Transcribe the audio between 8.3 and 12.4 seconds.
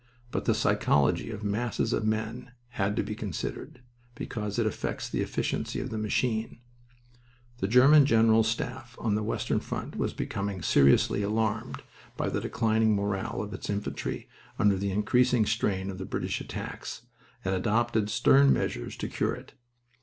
Staff on the western front was becoming seriously alarmed by